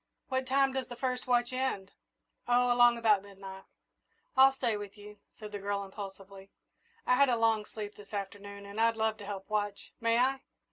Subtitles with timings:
[0.29, 1.91] "What time does the first watch end?"
[2.47, 3.65] "Oh, along about midnight."
[4.35, 6.49] "I'll stay with you," said the girl impulsively;
[7.05, 9.93] "I had a long sleep this afternoon, and I'd love to help watch.
[9.99, 10.41] May I?"